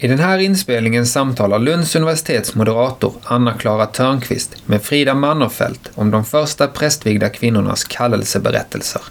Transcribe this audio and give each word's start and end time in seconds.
I 0.00 0.08
den 0.08 0.18
här 0.18 0.38
inspelningen 0.38 1.06
samtalar 1.06 1.58
Lunds 1.58 1.96
universitets 1.96 2.54
moderator 2.54 3.14
Anna-Klara 3.24 3.86
Törnqvist 3.86 4.56
med 4.66 4.82
Frida 4.82 5.14
Mannerfelt 5.14 5.90
om 5.94 6.10
de 6.10 6.24
första 6.24 6.68
prästvigda 6.68 7.28
kvinnornas 7.28 7.84
kallelseberättelser. 7.84 9.02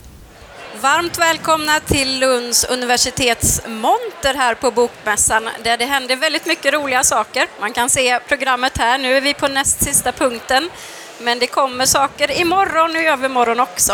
Varmt 0.82 1.20
välkomna 1.20 1.80
till 1.80 2.20
Lunds 2.20 2.64
universitets 2.64 3.62
monter 3.68 4.34
här 4.34 4.56
på 4.56 4.72
Bokmässan 4.72 5.50
där 5.64 5.78
det 5.78 5.86
händer 5.86 6.16
väldigt 6.16 6.46
mycket 6.46 6.74
roliga 6.74 7.04
saker. 7.04 7.48
Man 7.60 7.74
kan 7.74 7.90
se 7.90 8.20
programmet 8.28 8.78
här, 8.78 8.98
nu 8.98 9.14
är 9.14 9.22
vi 9.22 9.34
på 9.34 9.48
näst 9.48 9.84
sista 9.84 10.12
punkten. 10.12 10.70
Men 11.22 11.40
det 11.40 11.48
kommer 11.48 11.86
saker 11.86 12.42
imorgon 12.42 12.90
och 12.96 13.02
i 13.02 13.06
övermorgon 13.06 13.60
också. 13.60 13.94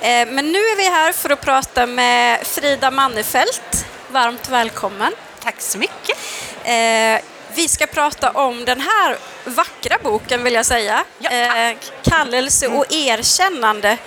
Eh, 0.00 0.28
men 0.28 0.52
nu 0.52 0.58
är 0.58 0.76
vi 0.76 0.84
här 0.84 1.12
för 1.12 1.30
att 1.30 1.40
prata 1.40 1.86
med 1.86 2.46
Frida 2.46 2.90
Mannefelt. 2.90 3.86
Varmt 4.08 4.48
välkommen. 4.48 5.12
Tack 5.42 5.60
så 5.60 5.78
mycket. 5.78 6.18
Eh, 6.64 7.20
vi 7.54 7.68
ska 7.68 7.86
prata 7.86 8.30
om 8.30 8.64
den 8.64 8.80
här 8.80 9.16
vackra 9.44 9.98
boken 10.02 10.44
vill 10.44 10.54
jag 10.54 10.66
säga. 10.66 11.04
Ja, 11.18 11.30
eh, 11.30 11.76
Kallelse 12.02 12.68
och 12.68 12.92
erkännande. 12.92 13.98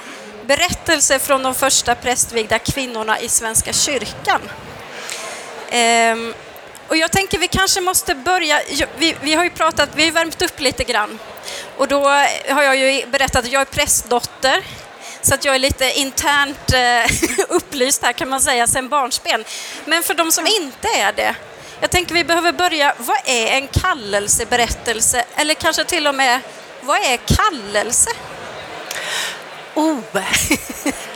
Berättelser 0.45 1.19
från 1.19 1.43
de 1.43 1.55
första 1.55 1.95
prästvigda 1.95 2.59
kvinnorna 2.59 3.19
i 3.19 3.29
Svenska 3.29 3.73
kyrkan. 3.73 4.41
Ehm, 5.69 6.33
och 6.87 6.97
jag 6.97 7.11
tänker 7.11 7.39
vi 7.39 7.47
kanske 7.47 7.81
måste 7.81 8.15
börja, 8.15 8.61
vi, 8.97 9.15
vi 9.21 9.33
har 9.33 9.43
ju 9.43 9.49
pratat, 9.49 9.89
vi 9.95 10.05
har 10.05 10.11
värmt 10.11 10.41
upp 10.41 10.59
lite 10.59 10.83
grann. 10.83 11.19
Och 11.77 11.87
då 11.87 12.03
har 12.49 12.63
jag 12.63 12.75
ju 12.75 13.05
berättat 13.07 13.45
att 13.45 13.51
jag 13.51 13.61
är 13.61 13.65
prästdotter 13.65 14.63
så 15.23 15.33
att 15.33 15.45
jag 15.45 15.55
är 15.55 15.59
lite 15.59 15.91
internt 15.91 16.73
eh, 16.73 17.35
upplyst 17.55 18.03
här 18.03 18.13
kan 18.13 18.29
man 18.29 18.41
säga 18.41 18.67
sen 18.67 18.89
barnsben. 18.89 19.45
Men 19.85 20.03
för 20.03 20.13
de 20.13 20.31
som 20.31 20.47
inte 20.47 20.87
är 20.87 21.13
det, 21.13 21.35
jag 21.79 21.91
tänker 21.91 22.15
vi 22.15 22.23
behöver 22.23 22.51
börja, 22.51 22.95
vad 22.97 23.17
är 23.25 23.47
en 23.47 23.67
kallelseberättelse? 23.67 25.25
Eller 25.35 25.53
kanske 25.53 25.83
till 25.83 26.07
och 26.07 26.15
med, 26.15 26.39
vad 26.81 26.97
är 26.97 27.17
kallelse? 27.17 28.09
Oh! 29.73 29.99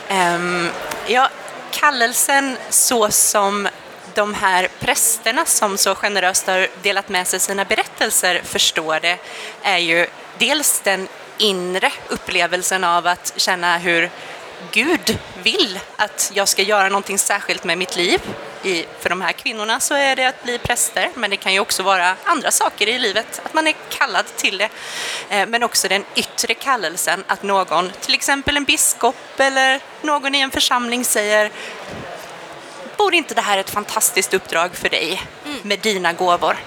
um, 0.35 0.69
ja, 1.07 1.29
kallelsen 1.71 2.57
så 2.69 3.11
som 3.11 3.67
de 4.13 4.33
här 4.33 4.69
prästerna 4.79 5.45
som 5.45 5.77
så 5.77 5.95
generöst 5.95 6.47
har 6.47 6.67
delat 6.81 7.09
med 7.09 7.27
sig 7.27 7.39
sina 7.39 7.65
berättelser 7.65 8.41
förstår 8.43 8.99
det 8.99 9.17
är 9.63 9.77
ju 9.77 10.07
dels 10.37 10.81
den 10.83 11.07
inre 11.37 11.91
upplevelsen 12.07 12.83
av 12.83 13.07
att 13.07 13.33
känna 13.35 13.77
hur 13.77 14.09
Gud 14.71 15.19
vill 15.43 15.79
att 15.95 16.31
jag 16.33 16.47
ska 16.47 16.61
göra 16.61 16.89
någonting 16.89 17.17
särskilt 17.17 17.63
med 17.63 17.77
mitt 17.77 17.95
liv. 17.95 18.21
I, 18.63 18.85
för 18.99 19.09
de 19.09 19.21
här 19.21 19.31
kvinnorna 19.31 19.79
så 19.79 19.93
är 19.93 20.15
det 20.15 20.25
att 20.25 20.43
bli 20.43 20.57
präster, 20.57 21.09
men 21.15 21.29
det 21.29 21.37
kan 21.37 21.53
ju 21.53 21.59
också 21.59 21.83
vara 21.83 22.15
andra 22.23 22.51
saker 22.51 22.87
i 22.87 22.99
livet, 22.99 23.41
att 23.45 23.53
man 23.53 23.67
är 23.67 23.75
kallad 23.89 24.25
till 24.35 24.57
det. 24.57 24.69
Eh, 25.29 25.47
men 25.47 25.63
också 25.63 25.87
den 25.87 26.05
yttre 26.15 26.53
kallelsen, 26.53 27.23
att 27.27 27.43
någon, 27.43 27.91
till 28.01 28.13
exempel 28.13 28.57
en 28.57 28.63
biskop 28.63 29.39
eller 29.39 29.79
någon 30.01 30.35
i 30.35 30.39
en 30.39 30.51
församling 30.51 31.05
säger 31.05 31.51
Vore 32.97 33.17
inte 33.17 33.33
det 33.33 33.41
här 33.41 33.57
ett 33.57 33.69
fantastiskt 33.69 34.33
uppdrag 34.33 34.75
för 34.75 34.89
dig 34.89 35.23
mm. 35.45 35.59
med 35.63 35.79
dina 35.79 36.13
gåvor? 36.13 36.57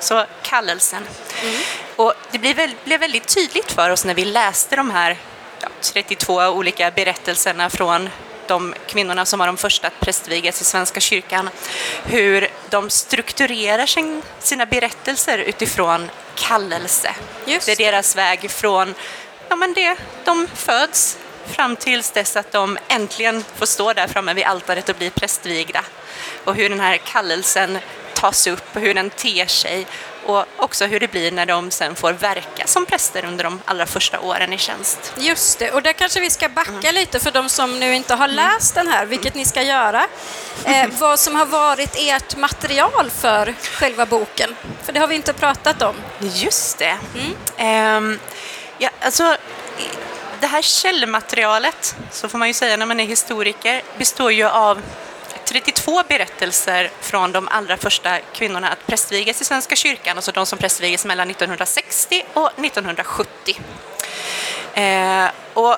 Så 0.00 0.24
kallelsen. 0.42 1.02
Mm. 1.42 1.60
Och 1.96 2.14
det 2.30 2.38
blev, 2.38 3.00
väldigt 3.00 3.34
tydligt 3.34 3.72
för 3.72 3.90
oss 3.90 4.04
när 4.04 4.14
vi 4.14 4.24
läste 4.24 4.76
de 4.76 4.90
här 4.90 5.16
ja, 5.60 5.68
32 5.80 6.34
olika 6.34 6.90
berättelserna 6.90 7.70
från 7.70 8.10
de 8.46 8.74
kvinnorna 8.86 9.24
som 9.24 9.38
var 9.38 9.46
de 9.46 9.56
första 9.56 9.86
att 9.86 10.00
prästvigas 10.00 10.60
i 10.60 10.64
Svenska 10.64 11.00
kyrkan, 11.00 11.50
hur 12.04 12.48
de 12.70 12.90
strukturerar 12.90 13.86
sin, 13.86 14.22
sina 14.38 14.66
berättelser 14.66 15.38
utifrån 15.38 16.10
kallelse. 16.34 17.14
Just. 17.46 17.66
Det 17.66 17.72
är 17.72 17.76
deras 17.76 18.16
väg 18.16 18.50
från 18.50 18.94
ja, 19.48 19.56
men 19.56 19.74
det, 19.74 19.96
de 20.24 20.46
föds 20.54 21.18
fram 21.46 21.76
tills 21.76 22.10
dess 22.10 22.36
att 22.36 22.52
de 22.52 22.78
äntligen 22.88 23.44
får 23.56 23.66
stå 23.66 23.92
där 23.92 24.08
framme 24.08 24.34
vid 24.34 24.44
altaret 24.44 24.88
och 24.88 24.96
bli 24.96 25.10
prästvigda. 25.10 25.84
Och 26.44 26.54
hur 26.54 26.68
den 26.68 26.80
här 26.80 26.96
kallelsen 26.96 27.78
tas 28.14 28.46
upp 28.46 28.76
och 28.76 28.80
hur 28.80 28.94
den 28.94 29.10
ter 29.10 29.46
sig 29.46 29.86
och 30.26 30.44
också 30.56 30.86
hur 30.86 31.00
det 31.00 31.08
blir 31.08 31.32
när 31.32 31.46
de 31.46 31.70
sen 31.70 31.94
får 31.94 32.12
verka 32.12 32.66
som 32.66 32.86
präster 32.86 33.24
under 33.24 33.44
de 33.44 33.60
allra 33.64 33.86
första 33.86 34.20
åren 34.20 34.52
i 34.52 34.58
tjänst. 34.58 35.12
Just 35.18 35.58
det, 35.58 35.70
och 35.70 35.82
där 35.82 35.92
kanske 35.92 36.20
vi 36.20 36.30
ska 36.30 36.48
backa 36.48 36.70
mm. 36.70 36.94
lite 36.94 37.20
för 37.20 37.30
de 37.30 37.48
som 37.48 37.80
nu 37.80 37.94
inte 37.94 38.14
har 38.14 38.28
mm. 38.28 38.36
läst 38.36 38.74
den 38.74 38.88
här, 38.88 39.06
vilket 39.06 39.34
ni 39.34 39.44
ska 39.44 39.62
göra. 39.62 40.06
Eh, 40.64 40.88
vad 40.98 41.18
som 41.18 41.34
har 41.34 41.46
varit 41.46 41.96
ert 41.98 42.36
material 42.36 43.10
för 43.10 43.54
själva 43.62 44.06
boken, 44.06 44.56
för 44.82 44.92
det 44.92 45.00
har 45.00 45.06
vi 45.06 45.14
inte 45.14 45.32
pratat 45.32 45.82
om. 45.82 45.94
Just 46.20 46.78
det. 46.78 46.96
Mm. 47.14 48.12
Eh, 48.12 48.18
ja, 48.78 48.90
alltså, 49.00 49.36
det 50.40 50.46
här 50.46 50.62
källmaterialet, 50.62 51.96
så 52.10 52.28
får 52.28 52.38
man 52.38 52.48
ju 52.48 52.54
säga 52.54 52.76
när 52.76 52.86
man 52.86 53.00
är 53.00 53.04
historiker, 53.04 53.82
består 53.98 54.32
ju 54.32 54.44
av 54.44 54.82
32 55.54 56.02
berättelser 56.08 56.90
från 57.00 57.32
de 57.32 57.48
allra 57.48 57.76
första 57.76 58.18
kvinnorna 58.20 58.68
att 58.68 58.86
prästvigas 58.86 59.40
i 59.40 59.44
Svenska 59.44 59.76
kyrkan, 59.76 60.16
alltså 60.16 60.32
de 60.32 60.46
som 60.46 60.58
prästvigades 60.58 61.04
mellan 61.04 61.30
1960 61.30 62.22
och 62.32 62.50
1970. 62.58 63.60
Eh, 64.74 65.26
och 65.54 65.76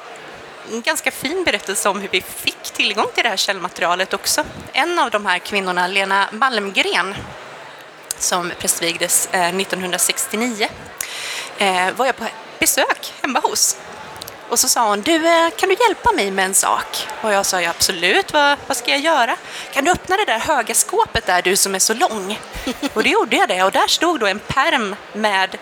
en 0.72 0.82
ganska 0.82 1.10
fin 1.10 1.44
berättelse 1.44 1.88
om 1.88 2.00
hur 2.00 2.08
vi 2.08 2.20
fick 2.20 2.62
tillgång 2.62 3.06
till 3.14 3.22
det 3.22 3.28
här 3.28 3.36
källmaterialet 3.36 4.14
också. 4.14 4.44
En 4.72 4.98
av 4.98 5.10
de 5.10 5.26
här 5.26 5.38
kvinnorna, 5.38 5.86
Lena 5.86 6.28
Malmgren, 6.32 7.14
som 8.18 8.52
prästvigdes 8.58 9.28
eh, 9.32 9.56
1969, 9.56 10.68
eh, 11.58 11.90
var 11.96 12.06
jag 12.06 12.16
på 12.16 12.24
besök 12.58 13.14
hemma 13.22 13.40
hos 13.40 13.76
och 14.48 14.58
så 14.58 14.68
sa 14.68 14.88
hon, 14.88 15.00
du, 15.00 15.26
eh, 15.26 15.50
kan 15.56 15.68
du 15.68 15.76
hjälpa 15.80 16.12
mig 16.12 16.30
med 16.30 16.44
en 16.44 16.54
sak? 16.54 17.08
Och 17.22 17.32
jag 17.32 17.46
sa, 17.46 17.60
ja, 17.60 17.70
absolut, 17.70 18.32
vad, 18.32 18.58
vad 18.66 18.76
ska 18.76 18.90
jag 18.90 19.00
göra? 19.00 19.36
Kan 19.72 19.84
du 19.84 19.90
öppna 19.90 20.16
det 20.16 20.24
där 20.24 20.38
höga 20.38 20.74
skåpet 20.74 21.26
där, 21.26 21.42
du 21.42 21.56
som 21.56 21.74
är 21.74 21.78
så 21.78 21.94
lång? 21.94 22.40
Och 22.94 23.02
det 23.02 23.10
gjorde 23.10 23.36
jag 23.36 23.48
det, 23.48 23.62
och 23.62 23.72
där 23.72 23.86
stod 23.86 24.20
då 24.20 24.26
en 24.26 24.38
perm 24.38 24.96
med 25.12 25.56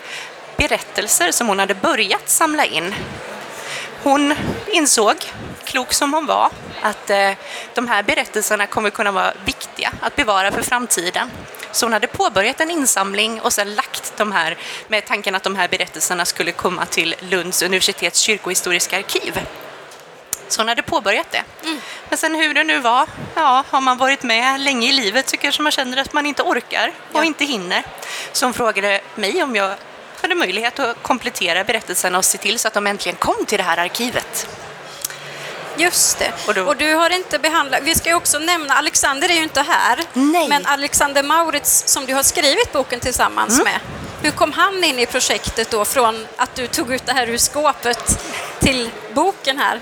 berättelser 0.57 1.31
som 1.31 1.47
hon 1.47 1.59
hade 1.59 1.75
börjat 1.75 2.29
samla 2.29 2.65
in. 2.65 2.95
Hon 4.03 4.35
insåg, 4.67 5.15
klok 5.63 5.93
som 5.93 6.13
hon 6.13 6.25
var, 6.25 6.49
att 6.81 7.09
eh, 7.09 7.31
de 7.73 7.87
här 7.87 8.03
berättelserna 8.03 8.67
kommer 8.67 8.89
kunna 8.89 9.11
vara 9.11 9.33
viktiga 9.45 9.91
att 10.01 10.15
bevara 10.15 10.51
för 10.51 10.61
framtiden. 10.61 11.31
Så 11.75 11.85
hon 11.85 11.93
hade 11.93 12.07
påbörjat 12.07 12.61
en 12.61 12.71
insamling 12.71 13.41
och 13.41 13.53
sen 13.53 13.75
lagt 13.75 14.13
de 14.17 14.31
här 14.31 14.57
med 14.87 15.05
tanken 15.05 15.35
att 15.35 15.43
de 15.43 15.55
här 15.55 15.67
berättelserna 15.67 16.25
skulle 16.25 16.51
komma 16.51 16.85
till 16.85 17.15
Lunds 17.19 17.61
universitets 17.61 18.19
kyrkohistoriska 18.19 18.97
arkiv. 18.97 19.39
Så 20.47 20.61
hon 20.61 20.67
hade 20.67 20.81
påbörjat 20.81 21.31
det. 21.31 21.43
Mm. 21.63 21.79
Men 22.09 22.17
sen 22.17 22.35
hur 22.35 22.53
det 22.53 22.63
nu 22.63 22.79
var, 22.79 23.07
ja, 23.35 23.63
har 23.69 23.81
man 23.81 23.97
varit 23.97 24.23
med 24.23 24.59
länge 24.59 24.89
i 24.89 24.91
livet 24.91 25.29
så 25.29 25.37
kanske 25.37 25.61
man 25.61 25.71
känner 25.71 25.97
att 25.97 26.13
man 26.13 26.25
inte 26.25 26.43
orkar 26.43 26.91
och 27.11 27.19
ja. 27.19 27.23
inte 27.23 27.45
hinner. 27.45 27.83
Så 28.31 28.45
hon 28.45 28.53
frågade 28.53 29.01
mig 29.15 29.43
om 29.43 29.55
jag 29.55 29.75
hade 30.21 30.35
möjlighet 30.35 30.79
att 30.79 31.03
komplettera 31.03 31.63
berättelserna 31.63 32.17
och 32.17 32.25
se 32.25 32.37
till 32.37 32.59
så 32.59 32.67
att 32.67 32.73
de 32.73 32.87
äntligen 32.87 33.15
kom 33.15 33.45
till 33.45 33.57
det 33.57 33.63
här 33.63 33.77
arkivet. 33.77 34.47
Just 35.77 36.19
det. 36.19 36.33
Och, 36.47 36.53
då... 36.53 36.61
och, 36.61 36.75
du 36.77 36.93
har 36.93 37.09
inte 37.09 37.39
behandlat, 37.39 37.79
vi 37.83 37.95
ska 37.95 38.09
ju 38.09 38.15
också 38.15 38.39
nämna, 38.39 38.73
Alexander 38.73 39.29
är 39.29 39.33
ju 39.33 39.43
inte 39.43 39.61
här, 39.61 39.99
Nej. 40.13 40.49
men 40.49 40.65
Alexander 40.65 41.23
Maurits 41.23 41.83
som 41.87 42.05
du 42.05 42.13
har 42.13 42.23
skrivit 42.23 42.71
boken 42.71 42.99
tillsammans 42.99 43.53
mm. 43.53 43.63
med, 43.63 43.79
hur 44.21 44.31
kom 44.31 44.51
han 44.51 44.83
in 44.83 44.99
i 44.99 45.05
projektet 45.05 45.69
då 45.69 45.85
från 45.85 46.27
att 46.37 46.55
du 46.55 46.67
tog 46.67 46.93
ut 46.93 47.05
det 47.05 47.13
här 47.13 47.29
ur 47.29 47.37
skåpet 47.37 48.19
till 48.59 48.89
boken 49.13 49.57
här? 49.57 49.79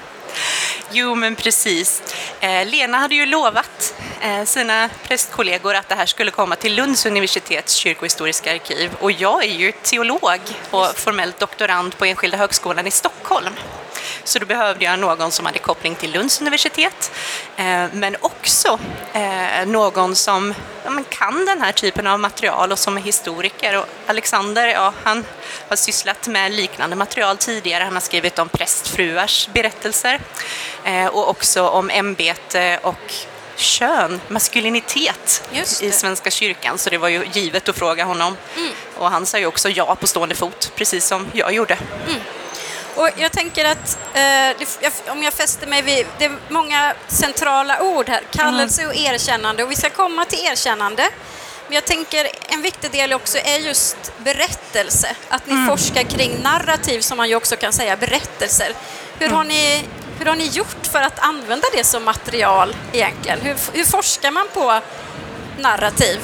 Jo, 0.92 1.16
men 1.16 1.36
precis. 1.36 2.04
Eh, 2.40 2.66
Lena 2.66 2.98
hade 2.98 3.16
ju 3.16 3.26
lovat 3.26 3.96
eh, 4.22 4.44
sina 4.44 4.90
prästkollegor 5.08 5.76
att 5.76 5.90
det 5.90 5.96
här 5.96 6.06
skulle 6.06 6.32
komma 6.32 6.56
till 6.56 6.76
Lunds 6.76 7.06
universitets 7.06 7.74
kyrkohistoriska 7.74 8.54
arkiv 8.54 8.92
och 9.00 9.12
jag 9.12 9.44
är 9.44 9.54
ju 9.54 9.72
teolog 9.72 10.40
och 10.72 10.96
formellt 10.96 11.40
doktorand 11.40 11.98
på 11.98 12.06
Enskilda 12.06 12.38
högskolan 12.38 12.88
i 12.88 12.92
Stockholm. 12.92 13.54
Så 14.24 14.40
då 14.40 14.46
behövde 14.46 14.86
jag 14.86 15.00
någon 15.00 15.32
som 15.32 15.46
hade 15.46 15.60
koppling 15.60 15.96
till 15.96 16.12
Lunds 16.12 16.42
universitet, 16.42 17.12
eh, 17.56 17.86
men 17.94 18.16
också 18.22 18.80
eh, 19.14 19.66
någon 19.66 20.16
som 20.16 20.54
ja, 20.84 20.92
kan 21.10 21.46
den 21.46 21.62
här 21.62 21.72
typen 21.72 22.08
av 22.08 22.20
material 22.20 22.72
och 22.72 22.80
som 22.80 22.98
är 22.98 23.02
historiker. 23.02 23.78
Och 23.78 23.86
Alexander, 24.08 24.68
ja, 24.68 24.94
han 25.04 25.26
har 25.70 25.76
sysslat 25.76 26.28
med 26.28 26.52
liknande 26.52 26.96
material 26.96 27.38
tidigare. 27.38 27.84
Han 27.84 27.94
har 27.94 28.02
skrivit 28.02 28.40
om 28.40 28.50
prästfruars 28.50 29.50
berättelser 29.54 30.20
eh, 30.84 31.08
och 31.08 31.30
också 31.30 31.68
om 31.68 31.90
ämbete 31.90 32.80
och 32.84 33.14
kön, 33.56 34.22
maskulinitet 34.28 35.50
i 35.82 35.92
Svenska 35.92 36.32
kyrkan, 36.32 36.78
så 36.78 36.90
det 36.90 36.98
var 36.98 37.08
ju 37.08 37.26
givet 37.34 37.70
att 37.70 37.78
fråga 37.78 38.04
honom. 38.04 38.38
Mm. 38.58 38.72
Och 38.98 39.12
han 39.12 39.26
sa 39.26 39.40
ju 39.40 39.46
också 39.46 39.70
ja 39.70 39.96
på 39.96 40.08
stående 40.08 40.36
fot, 40.36 40.72
precis 40.76 41.06
som 41.06 41.28
jag 41.34 41.54
gjorde. 41.54 41.78
Mm. 42.08 42.22
Och 42.96 43.10
jag 43.18 43.32
tänker 43.32 43.66
att 43.66 43.98
eh, 44.14 45.12
om 45.12 45.24
jag 45.24 45.34
fäster 45.34 45.68
mig 45.68 45.82
vid, 45.82 46.06
det 46.18 46.26
är 46.26 46.38
många 46.50 46.94
centrala 47.08 47.82
ord 47.82 48.10
här, 48.10 48.22
kallelse 48.32 48.88
och 48.88 48.96
erkännande 48.96 49.64
och 49.64 49.72
vi 49.72 49.76
ska 49.76 49.90
komma 49.90 50.26
till 50.26 50.40
erkännande. 50.40 51.10
Men 51.68 51.76
jag 51.76 51.86
tänker 51.86 52.28
en 52.48 52.62
viktig 52.62 52.92
del 52.92 53.14
också 53.14 53.38
är 53.38 53.58
just 53.58 53.98
berättelse. 54.18 55.16
Att 55.30 55.48
ni 55.48 55.68
forskar 55.68 56.04
kring 56.04 56.42
narrativ 56.44 57.02
som 57.02 57.18
man 57.18 57.30
ju 57.30 57.36
också 57.36 57.56
kan 57.56 57.74
säga 57.74 57.98
berättelser. 57.98 58.74
Hur 59.20 59.30
har 59.30 59.44
ni 59.44 59.84
hur 60.20 60.26
har 60.26 60.36
ni 60.36 60.48
gjort 60.48 60.88
för 60.92 61.02
att 61.02 61.20
använda 61.20 61.68
det 61.74 61.84
som 61.84 62.04
material 62.04 62.76
egentligen? 62.92 63.42
Hur, 63.42 63.56
hur 63.74 63.86
forskar 63.86 64.32
man 64.32 64.48
på 64.54 64.80
narrativ? 65.60 66.20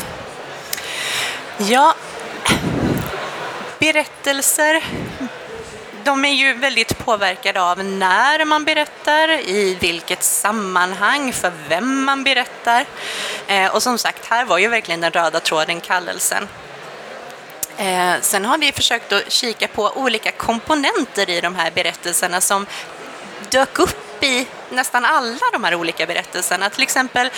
Ja, 1.58 1.96
berättelser 3.80 4.84
de 6.10 6.26
är 6.26 6.34
ju 6.34 6.54
väldigt 6.54 6.98
påverkade 6.98 7.62
av 7.62 7.86
när 7.86 8.46
man 8.46 8.66
berättar, 8.66 9.30
i 9.30 9.78
vilket 9.80 10.24
sammanhang, 10.24 11.34
för 11.34 11.52
vem 11.68 12.04
man 12.04 12.24
berättar. 12.24 12.86
Eh, 13.48 13.76
och 13.76 13.84
som 13.84 13.98
sagt, 13.98 14.26
här 14.26 14.46
var 14.46 14.58
ju 14.58 14.68
verkligen 14.68 15.02
den 15.02 15.12
röda 15.12 15.40
tråden 15.40 15.82
kallelsen. 15.82 16.48
Eh, 17.78 18.14
sen 18.22 18.46
har 18.46 18.58
vi 18.58 18.72
försökt 18.72 19.12
att 19.12 19.32
kika 19.32 19.68
på 19.68 19.92
olika 19.96 20.32
komponenter 20.32 21.30
i 21.30 21.42
de 21.42 21.56
här 21.56 21.72
berättelserna 21.72 22.42
som 22.42 22.66
dök 23.50 23.80
upp 23.80 24.24
i 24.24 24.48
nästan 24.70 25.06
alla 25.06 25.46
de 25.52 25.64
här 25.64 25.76
olika 25.76 26.06
berättelserna. 26.06 26.70
Till 26.70 26.84
exempel 26.84 27.30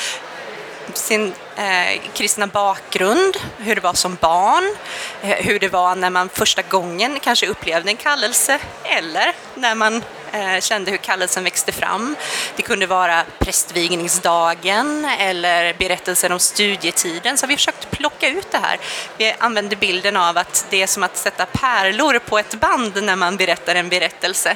sin 0.94 1.34
eh, 1.56 2.02
kristna 2.14 2.48
bakgrund, 2.48 3.38
hur 3.58 3.76
det 3.76 3.82
var 3.82 3.94
som 3.94 4.18
barn, 4.22 4.76
eh, 5.22 5.46
hur 5.46 5.60
det 5.60 5.68
var 5.68 5.96
när 5.96 6.10
man 6.10 6.30
första 6.30 6.62
gången 6.62 7.20
kanske 7.20 7.48
upplevde 7.48 7.90
en 7.90 7.98
kallelse 7.98 8.60
eller 8.84 9.36
när 9.56 9.76
man 9.76 10.04
eh, 10.32 10.60
kände 10.60 10.92
hur 10.92 10.98
kallelsen 10.98 11.44
växte 11.44 11.72
fram. 11.72 12.16
Det 12.56 12.62
kunde 12.62 12.88
vara 12.88 13.24
prästvigningsdagen 13.40 15.06
eller 15.20 15.74
berättelser 15.74 16.32
om 16.32 16.40
studietiden. 16.40 17.38
Så 17.38 17.48
vi 17.48 17.56
försökt 17.56 17.92
plocka 17.92 18.30
ut 18.30 18.52
det 18.52 18.58
här. 18.58 18.80
Vi 19.18 19.36
använder 19.40 19.76
bilden 19.76 20.18
av 20.18 20.38
att 20.38 20.66
det 20.70 20.82
är 20.82 20.88
som 20.88 21.04
att 21.04 21.18
sätta 21.18 21.46
pärlor 21.46 22.20
på 22.20 22.40
ett 22.40 22.56
band 22.56 23.04
när 23.04 23.16
man 23.16 23.38
berättar 23.38 23.76
en 23.76 23.90
berättelse 23.90 24.56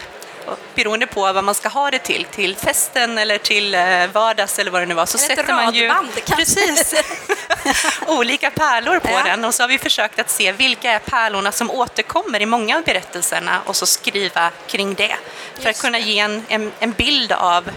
beroende 0.76 1.08
på 1.08 1.34
vad 1.34 1.44
man 1.44 1.56
ska 1.56 1.70
ha 1.70 1.92
det 1.92 2.00
till, 2.00 2.26
till 2.26 2.56
festen 2.56 3.18
eller 3.18 3.38
till 3.38 3.76
eh, 3.76 4.08
vardags 4.14 4.60
eller 4.60 4.72
vad 4.72 4.82
det 4.82 4.86
nu 4.86 4.94
var, 4.94 5.06
så 5.06 5.18
sätter 5.18 5.54
man 5.54 5.74
ju 5.74 5.92
precis, 6.36 6.94
olika 8.08 8.52
pärlor 8.52 9.00
på 9.00 9.12
ja. 9.12 9.24
den 9.24 9.46
och 9.46 9.56
så 9.56 9.64
har 9.64 9.68
vi 9.68 9.78
försökt 9.78 10.20
att 10.20 10.30
se 10.30 10.52
vilka 10.52 10.92
är 10.92 11.00
pärlorna 11.00 11.52
som 11.52 11.72
återkommer 11.72 12.42
i 12.42 12.46
många 12.46 12.78
av 12.78 12.84
berättelserna 12.84 13.62
och 13.66 13.76
så 13.76 13.86
skriva 13.86 14.52
kring 14.68 14.94
det 14.94 15.16
för 15.60 15.70
att 15.70 15.82
kunna 15.82 16.00
ge 16.00 16.20
en, 16.20 16.46
en, 16.48 16.72
en 16.80 16.92
bild 16.92 17.32
av 17.32 17.72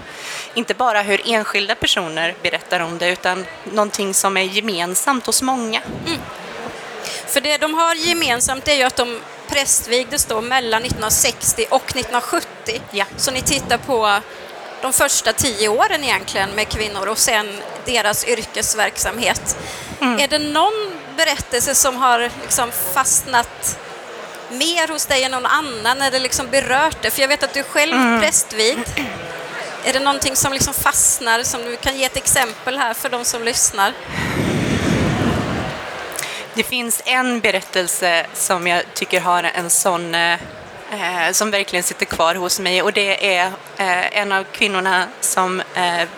inte 0.55 0.75
bara 0.75 1.03
hur 1.03 1.23
enskilda 1.25 1.75
personer 1.75 2.35
berättar 2.43 2.81
om 2.81 2.99
det 2.99 3.09
utan 3.09 3.47
någonting 3.65 4.15
som 4.15 4.37
är 4.37 4.43
gemensamt 4.43 5.27
hos 5.27 5.43
många. 5.43 5.83
Mm. 6.07 6.21
För 7.27 7.41
det 7.41 7.59
de 7.59 7.75
har 7.75 7.95
gemensamt 7.95 8.69
är 8.69 8.75
ju 8.75 8.83
att 8.83 8.97
de 8.97 9.21
prästvigdes 9.49 10.25
då 10.25 10.41
mellan 10.41 10.83
1960 10.83 11.65
och 11.71 11.85
1970. 11.85 12.58
Ja. 12.91 13.05
Så 13.17 13.31
ni 13.31 13.43
tittar 13.43 13.79
på 13.79 14.21
de 14.83 14.93
första 14.93 15.33
tio 15.33 15.69
åren 15.69 16.05
egentligen 16.05 16.51
med 16.51 16.69
kvinnor 16.69 17.07
och 17.07 17.19
sen 17.19 17.49
deras 17.85 18.25
yrkesverksamhet. 18.25 19.57
Mm. 20.01 20.21
Är 20.21 20.29
det 20.29 20.39
någon 20.39 20.93
berättelse 21.17 21.75
som 21.75 21.97
har 21.97 22.31
liksom 22.43 22.73
fastnat 22.95 23.79
mer 24.51 24.89
hos 24.89 25.07
dig 25.07 25.25
än 25.25 25.31
någon 25.31 25.47
annan 25.47 26.03
eller 26.03 26.21
liksom 26.21 26.47
berört 26.51 27.03
det? 27.03 27.11
För 27.11 27.21
jag 27.21 27.29
vet 27.29 27.43
att 27.43 27.55
du 27.55 27.61
är 27.61 27.65
själv 27.65 27.93
mm. 27.93 28.21
prästvigd. 28.21 28.89
Är 29.85 29.93
det 29.93 30.01
någonting 30.01 30.37
som 30.37 30.53
liksom 30.53 30.75
fastnar, 30.75 31.43
som 31.43 31.63
du 31.63 31.77
kan 31.77 31.97
ge 31.97 32.05
ett 32.05 32.17
exempel 32.17 32.79
här 32.79 32.95
för 32.95 33.09
de 33.09 33.25
som 33.25 33.43
lyssnar? 33.43 33.93
Det 36.55 36.63
finns 36.63 37.03
en 37.05 37.41
berättelse 37.41 38.27
som 38.35 38.67
jag 38.67 38.83
tycker 38.95 39.21
har 39.21 39.43
en 39.43 39.71
sån 39.71 40.15
eh, 40.91 41.33
som 41.33 41.51
verkligen 41.51 41.83
sitter 41.83 42.07
kvar 42.07 42.35
hos 42.35 42.61
mig 42.61 42.83
och 42.83 42.93
det 42.93 43.37
är 43.37 43.47
eh, 43.77 44.19
en 44.19 44.33
av 44.33 44.45
kvinnorna 44.45 45.09
som 45.21 45.61
eh, 45.61 46.09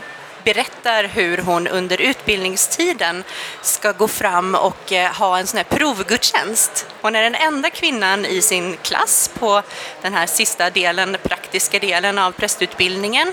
berättar 0.44 1.04
hur 1.04 1.38
hon 1.38 1.66
under 1.66 2.00
utbildningstiden 2.00 3.24
ska 3.62 3.92
gå 3.92 4.08
fram 4.08 4.54
och 4.54 4.92
eh, 4.92 5.12
ha 5.12 5.38
en 5.38 5.46
sån 5.46 5.56
här 5.56 5.64
provgudstjänst. 5.64 6.86
Hon 7.00 7.16
är 7.16 7.22
den 7.22 7.34
enda 7.34 7.70
kvinnan 7.70 8.26
i 8.26 8.42
sin 8.42 8.76
klass 8.82 9.30
på 9.38 9.62
den 10.02 10.14
här 10.14 10.26
sista 10.26 10.70
delen, 10.70 11.16
praktiska 11.22 11.78
delen 11.78 12.18
av 12.18 12.32
prästutbildningen. 12.32 13.32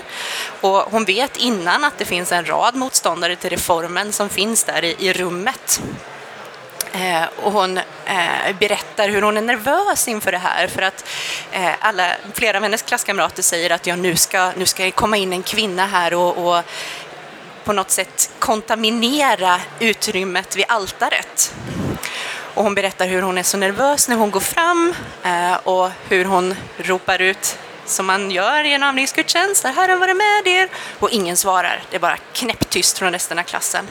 Och 0.60 0.80
hon 0.80 1.04
vet 1.04 1.36
innan 1.36 1.84
att 1.84 1.98
det 1.98 2.04
finns 2.04 2.32
en 2.32 2.44
rad 2.44 2.74
motståndare 2.74 3.36
till 3.36 3.50
reformen 3.50 4.12
som 4.12 4.28
finns 4.28 4.64
där 4.64 4.84
i, 4.84 4.96
i 4.98 5.12
rummet. 5.12 5.82
Eh, 6.92 7.24
och 7.42 7.52
hon 7.52 7.78
eh, 7.78 8.56
berättar 8.58 9.08
hur 9.08 9.22
hon 9.22 9.36
är 9.36 9.40
nervös 9.40 10.08
inför 10.08 10.32
det 10.32 10.38
här 10.38 10.66
för 10.66 10.82
att 10.82 11.04
eh, 11.52 11.70
alla, 11.80 12.12
flera 12.34 12.56
av 12.56 12.62
hennes 12.62 12.82
klasskamrater 12.82 13.42
säger 13.42 13.70
att 13.70 13.86
ja, 13.86 13.96
nu, 13.96 14.16
ska, 14.16 14.52
nu 14.56 14.66
ska 14.66 14.84
det 14.84 14.90
komma 14.90 15.16
in 15.16 15.32
en 15.32 15.42
kvinna 15.42 15.86
här 15.86 16.14
och, 16.14 16.56
och 16.56 16.64
på 17.64 17.72
något 17.72 17.90
sätt 17.90 18.30
kontaminera 18.38 19.60
utrymmet 19.78 20.56
vid 20.56 20.64
altaret. 20.68 21.54
Och 22.54 22.64
hon 22.64 22.74
berättar 22.74 23.06
hur 23.06 23.22
hon 23.22 23.38
är 23.38 23.42
så 23.42 23.56
nervös 23.56 24.08
när 24.08 24.16
hon 24.16 24.30
går 24.30 24.40
fram 24.40 24.94
eh, 25.22 25.54
och 25.54 25.90
hur 26.08 26.24
hon 26.24 26.54
ropar 26.76 27.20
ut 27.20 27.58
som 27.84 28.06
man 28.06 28.30
gör 28.30 28.64
i 28.64 28.72
en 28.72 28.82
avningsgudstjänst. 28.82 29.62
där 29.62 29.72
Herren 29.72 30.00
vare 30.00 30.14
med 30.14 30.46
er. 30.46 30.68
Och 30.98 31.10
ingen 31.10 31.36
svarar. 31.36 31.82
Det 31.90 31.96
är 31.96 32.00
bara 32.00 32.16
knäpptyst 32.32 32.98
från 32.98 33.12
resten 33.12 33.38
av 33.38 33.42
klassen. 33.42 33.88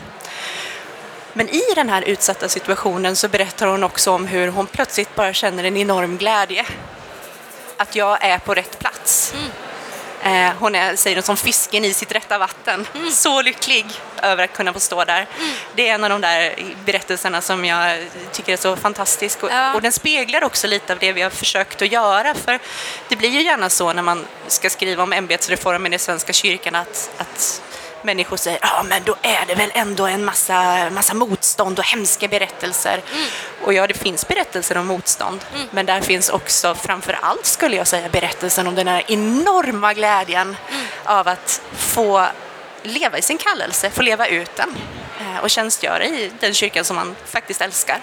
Men 1.38 1.50
i 1.50 1.63
den 1.75 1.89
här 1.89 2.01
utsatta 2.01 2.50
situationen 2.50 3.16
så 3.16 3.28
berättar 3.28 3.68
hon 3.68 3.84
också 3.84 4.12
om 4.12 4.28
hur 4.28 4.48
hon 4.48 4.68
plötsligt 4.68 5.16
bara 5.16 5.34
känner 5.34 5.63
en 5.63 5.78
enorm 5.78 6.18
glädje. 6.18 6.66
Att 7.78 7.95
jag 7.95 8.24
är 8.24 8.39
på 8.39 8.54
rätt 8.54 8.80
plats. 8.80 9.34
Mm. 10.24 10.57
hon 10.60 10.75
är, 10.75 10.95
säger 10.95 11.16
hon, 11.16 11.24
som 11.24 11.38
fisken 11.38 11.86
i 11.86 11.94
sitt 11.94 12.12
rätta 12.12 12.38
vatten. 12.38 12.88
Mm. 12.95 13.12
Så 13.12 13.42
lycklig 13.42 13.86
över 14.22 14.44
att 14.44 14.54
kunna 14.54 14.74
få 14.74 14.80
stå 14.80 15.04
där. 15.04 15.28
Mm. 15.38 15.50
Det 15.75 15.89
är 15.89 15.94
en 15.94 16.04
av 16.04 16.10
de 16.10 16.22
där 16.22 16.56
berättelserna 16.86 17.42
som 17.42 17.66
jag 17.66 18.00
tycker 18.31 18.54
är 18.54 18.57
så 18.57 18.75
fantastisk. 18.75 19.40
Ja. 19.42 19.74
Och, 19.74 19.81
den 19.81 19.92
speglar 19.92 20.44
också 20.44 20.68
lite 20.68 20.94
av 20.94 21.00
det 21.00 21.12
vi 21.12 21.22
har 21.22 21.30
försökt 21.30 21.81
att 21.81 21.92
göra. 21.92 22.33
För 22.33 22.60
det 23.10 23.16
blir 23.16 23.30
ju 23.30 23.42
gärna 23.42 23.69
så 23.69 23.94
när 23.94 24.04
man 24.04 24.25
ska 24.48 24.69
skriva 24.69 25.04
om 25.04 25.13
ämbetsreformen 25.13 25.94
i 25.94 26.00
Svenska 26.00 26.33
kyrkan 26.33 26.75
att, 26.75 27.10
att 27.18 27.62
människor 28.01 28.38
säger 28.38 28.59
ja 28.61 28.83
men 28.83 29.03
då 29.03 29.15
är 29.21 29.45
det 29.47 29.55
väl 29.55 29.71
ändå 29.73 30.05
en 30.07 30.25
massa, 30.25 30.89
massa 30.89 31.13
motstånd 31.13 31.79
och 31.79 31.85
hemska 31.85 32.27
berättelser. 32.27 33.01
Mm. 33.13 33.27
Och 33.63 33.73
ja, 33.73 33.88
det 33.88 33.94
finns 33.94 34.27
berättelser 34.27 34.77
om 34.77 34.87
motstånd, 34.87 35.45
mm. 35.56 35.68
men 35.71 35.85
där 35.85 36.01
finns 36.01 36.30
också 36.30 36.75
framför 36.75 37.18
allt 37.21 37.45
skulle 37.45 37.75
jag 37.75 37.87
säga 37.87 38.09
berättelsen 38.09 38.68
om 38.68 38.75
den 38.75 38.87
här 38.87 39.04
enorma 39.07 39.94
glädjen 39.94 40.57
mm. 40.69 40.85
av 41.04 41.27
att 41.27 41.61
få 41.77 42.27
leva 42.83 43.18
i 43.18 43.21
sin 43.21 43.37
kallelse, 43.37 43.89
få 43.89 44.01
leva 44.01 44.27
ut 44.27 44.56
den 44.56 44.75
eh, 45.19 45.44
och 45.44 45.49
tjänstgöra 45.49 46.06
i 46.06 46.31
den 46.39 46.54
kyrkan 46.54 46.85
som 46.85 46.95
man 46.95 47.16
faktiskt 47.25 47.61
älskar. 47.61 47.99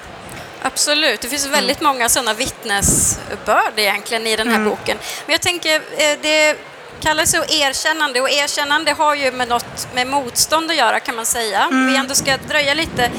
Absolut, 0.62 1.20
det 1.20 1.28
finns 1.28 1.46
väldigt 1.46 1.80
mm. 1.80 1.92
många 1.92 2.08
sådana 2.08 2.34
vittnesbörd 2.34 3.72
egentligen 3.76 4.26
i 4.26 4.36
den 4.36 4.48
här 4.48 4.56
mm. 4.56 4.70
boken. 4.70 4.98
Men 5.26 5.32
jag 5.32 5.40
tänker, 5.40 5.74
eh, 5.76 6.18
det 6.22 6.56
kallelse 7.04 7.38
och 7.38 7.50
erkännande. 7.50 8.20
Och 8.20 8.30
erkännande 8.30 8.92
har 8.92 9.14
ju 9.14 9.32
med 9.32 9.48
något 9.48 9.88
med 9.94 10.06
motstånd 10.06 10.70
att 10.70 10.76
göra 10.76 11.00
kan 11.00 11.16
man 11.16 11.26
säga. 11.26 11.62
Mm. 11.62 11.86
Vi 11.86 11.96
ändå 11.96 12.14
ska 12.14 12.36
dröja 12.36 12.74
lite. 12.74 13.10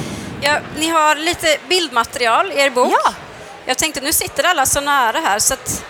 Ja, 0.41 0.59
ni 0.77 0.87
har 0.89 1.15
lite 1.15 1.57
bildmaterial 1.69 2.51
i 2.51 2.59
er 2.61 2.69
bok. 2.69 2.93
Ja. 3.03 3.13
Jag 3.65 3.77
tänkte, 3.77 4.01
nu 4.01 4.13
sitter 4.13 4.43
alla 4.43 4.65
så 4.65 4.81
nära 4.81 5.19
här 5.19 5.39
så 5.39 5.53
att, 5.53 5.83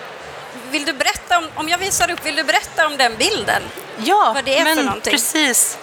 vill 0.70 0.84
du 0.84 0.92
berätta 0.92 1.38
om, 1.38 1.44
om 1.54 1.68
jag 1.68 1.78
visar 1.78 2.10
upp, 2.10 2.26
vill 2.26 2.36
du 2.36 2.44
berätta 2.44 2.86
om 2.86 2.96
den 2.96 3.16
bilden? 3.16 3.62
Ja, 4.04 4.32
Vad 4.34 4.44
det 4.44 4.58
är 4.58 4.64
men 4.64 4.76
för 4.76 4.84
någonting? 4.84 5.10
precis. 5.12 5.78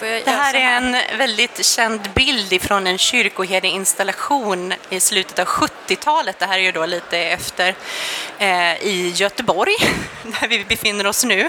Det 0.00 0.30
här 0.30 0.54
är 0.54 0.76
en 0.76 1.18
väldigt 1.18 1.66
känd 1.66 2.00
bild 2.14 2.62
från 2.62 2.86
en 2.86 2.98
kyrkoherdeinstallation 2.98 4.74
i 4.90 5.00
slutet 5.00 5.38
av 5.38 5.46
70-talet. 5.46 6.38
Det 6.38 6.46
här 6.46 6.58
är 6.58 6.62
ju 6.62 6.72
då 6.72 6.86
lite 6.86 7.18
efter 7.18 7.74
eh, 8.38 8.74
i 8.86 9.12
Göteborg, 9.16 9.74
där 10.22 10.48
vi 10.48 10.64
befinner 10.64 11.06
oss 11.06 11.24
nu. 11.24 11.40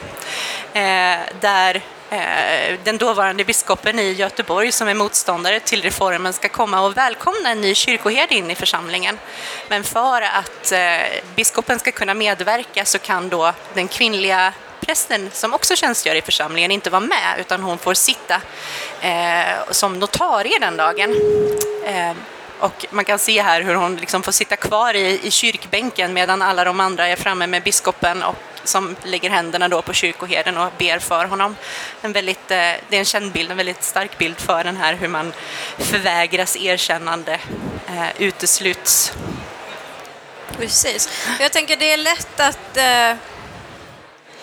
Eh, 0.73 1.19
där 1.39 1.81
eh, 2.09 2.79
den 2.83 2.97
dåvarande 2.97 3.43
biskopen 3.43 3.99
i 3.99 4.11
Göteborg 4.11 4.71
som 4.71 4.87
är 4.87 4.93
motståndare 4.93 5.59
till 5.59 5.81
reformen 5.81 6.33
ska 6.33 6.49
komma 6.49 6.81
och 6.81 6.97
välkomna 6.97 7.49
en 7.49 7.61
ny 7.61 7.75
kyrkoherde 7.75 8.35
in 8.35 8.51
i 8.51 8.55
församlingen. 8.55 9.19
Men 9.67 9.83
för 9.83 10.21
att 10.21 10.71
eh, 10.71 11.21
biskopen 11.35 11.79
ska 11.79 11.91
kunna 11.91 12.13
medverka 12.13 12.85
så 12.85 12.99
kan 12.99 13.29
då 13.29 13.53
den 13.73 13.87
kvinnliga 13.87 14.53
prästen 14.87 15.29
som 15.33 15.53
också 15.53 15.75
tjänstgör 15.75 16.15
i 16.15 16.21
församlingen 16.21 16.71
inte 16.71 16.89
vara 16.89 16.99
med 16.99 17.39
utan 17.39 17.63
hon 17.63 17.77
får 17.77 17.93
sitta 17.93 18.41
eh, 19.01 19.71
som 19.71 19.99
notarie 19.99 20.59
den 20.59 20.77
dagen. 20.77 21.15
Eh, 21.85 22.11
och 22.59 22.85
man 22.89 23.05
kan 23.05 23.19
se 23.19 23.41
här 23.41 23.61
hur 23.61 23.75
hon 23.75 23.95
liksom 23.95 24.23
får 24.23 24.31
sitta 24.31 24.55
kvar 24.55 24.93
i, 24.93 25.27
i 25.27 25.31
kyrkbänken 25.31 26.13
medan 26.13 26.41
alla 26.41 26.63
de 26.63 26.79
andra 26.79 27.07
är 27.07 27.15
framme 27.15 27.47
med 27.47 27.63
biskopen 27.63 28.23
och 28.23 28.35
som 28.63 28.95
lägger 29.03 29.29
händerna 29.29 29.67
då 29.67 29.81
på 29.81 29.93
kyrkoherden 29.93 30.57
och 30.57 30.71
ber 30.77 30.99
för 30.99 31.25
honom. 31.25 31.55
En 32.01 32.13
väldigt, 32.13 32.51
eh, 32.51 32.57
det 32.89 32.95
är 32.95 32.99
en 32.99 33.05
känd 33.05 33.31
bild, 33.31 33.51
en 33.51 33.57
väldigt 33.57 33.83
stark 33.83 34.17
bild 34.17 34.39
för 34.39 34.63
den 34.63 34.77
här 34.77 34.93
hur 34.93 35.07
man 35.07 35.33
förvägras 35.77 36.57
erkännande, 36.57 37.39
eh, 37.87 38.21
utesluts. 38.21 39.13
Precis. 40.57 41.09
Jag 41.39 41.51
tänker 41.51 41.77
det 41.77 41.91
är 41.91 41.97
lätt 41.97 42.39
att 42.39 42.77
eh, 42.77 43.17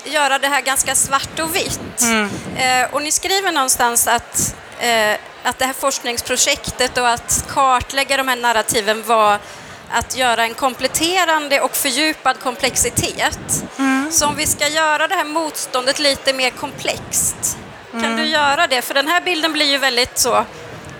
göra 0.05 0.39
det 0.39 0.49
här 0.49 0.61
ganska 0.61 0.95
svart 0.95 1.39
och 1.41 1.57
vitt. 1.57 2.01
Mm. 2.03 2.31
Eh, 2.57 2.95
och 2.95 3.03
ni 3.03 3.13
skriver 3.13 3.53
någonstans 3.53 4.07
att, 4.09 4.55
eh, 4.79 5.15
att 5.43 5.59
det 5.59 5.65
här 5.67 5.73
forskningsprojektet 5.73 6.99
och 6.99 7.09
att 7.09 7.45
kartlägga 7.49 8.17
de 8.17 8.29
här 8.29 8.37
narrativen 8.37 9.03
var 9.07 9.39
att 9.91 10.17
göra 10.17 10.45
en 10.45 10.55
kompletterande 10.55 11.61
och 11.61 11.77
fördjupad 11.77 12.41
komplexitet. 12.41 13.65
Mm. 13.79 14.13
Så 14.13 14.27
om 14.27 14.37
vi 14.37 14.47
ska 14.47 14.69
göra 14.69 15.09
det 15.09 15.15
här 15.15 15.25
motståndet 15.25 15.99
lite 15.99 16.33
mer 16.33 16.51
komplext, 16.51 17.57
kan 17.91 18.05
Mm. 18.05 18.17
du 18.17 18.25
göra 18.25 18.67
det? 18.67 18.83
För 18.83 18.95
den 18.95 19.09
här 19.09 19.21
bilden 19.21 19.53
blir 19.53 19.67
ju 19.67 19.79
väldigt 19.79 20.19
så 20.19 20.45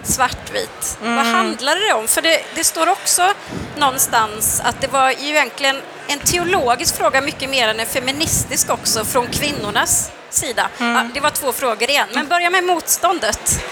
svartvit. 0.03 0.99
Vad 1.03 1.27
handlar 1.27 1.77
det 1.89 1.93
om? 1.95 2.09
För 2.09 2.23
det, 2.23 2.43
det 2.55 2.65
står 2.65 2.89
också 2.89 3.33
någonstans 3.77 4.61
att 4.65 4.81
det 4.81 4.87
var 4.87 5.11
ju 5.11 5.29
egentligen 5.29 5.81
en 6.09 6.19
teologisk 6.19 6.97
fråga 6.97 7.21
mycket 7.21 7.51
mer 7.51 7.69
än 7.69 7.81
en 7.81 7.87
feministisk 7.87 8.71
också 8.71 9.05
från 9.05 9.27
kvinnornas 9.27 10.11
sida. 10.31 10.69
Ja, 10.79 11.09
det 11.15 11.21
var 11.21 11.31
två 11.31 11.53
frågor 11.53 11.91
igen, 11.91 12.09
men 12.13 12.29
börja 12.29 12.51
med 12.51 12.65
motståndet. 12.65 13.65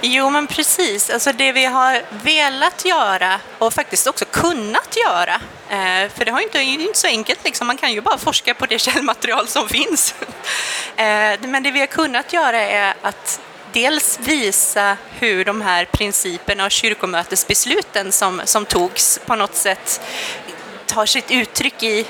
Jo, 0.00 0.30
men 0.30 0.46
precis. 0.46 1.10
Alltså 1.10 1.32
det 1.32 1.52
vi 1.52 1.64
har 1.64 2.02
velat 2.10 2.84
göra 2.84 3.40
och 3.58 3.72
faktiskt 3.72 4.06
också 4.06 4.24
kunnat 4.24 4.96
göra. 5.06 5.34
Eh, 5.68 6.10
för 6.10 6.24
det 6.24 6.30
har 6.30 6.40
inte, 6.40 6.58
det 6.58 6.64
är 6.64 6.80
inte 6.80 6.98
så 6.98 7.06
enkelt, 7.06 7.44
liksom. 7.44 7.66
man 7.66 7.76
kan 7.76 7.92
ju 7.92 8.00
bara 8.00 8.18
forska 8.18 8.54
på 8.54 8.66
det 8.66 8.78
källmaterial 8.78 9.48
som 9.48 9.68
finns. 9.68 10.14
eh, 10.96 11.40
men 11.40 11.62
det 11.62 11.70
vi 11.70 11.80
har 11.80 11.86
kunnat 11.86 12.32
göra 12.32 12.60
är 12.60 12.94
att 13.02 13.40
dels 13.72 14.18
visa 14.20 14.96
hur 15.18 15.44
de 15.44 15.60
här 15.60 15.84
principerna 15.84 16.64
och 16.64 16.70
kyrkomötesbesluten 16.70 18.12
som, 18.12 18.40
som 18.44 18.64
togs 18.64 19.20
på 19.26 19.36
något 19.36 19.54
sätt 19.54 20.00
tar 20.86 21.06
sitt 21.06 21.30
uttryck 21.30 21.82
i 21.82 22.06